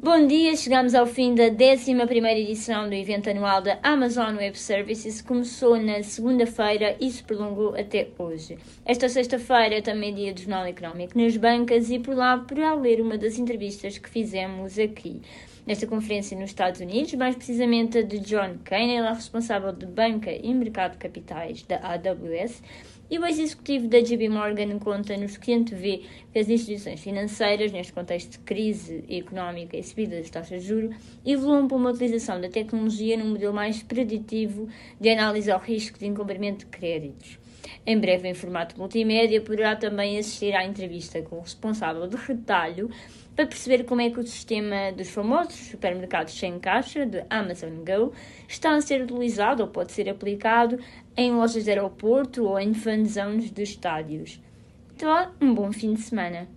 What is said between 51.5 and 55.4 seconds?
de aeroporto ou em fan zones de estádios. Então,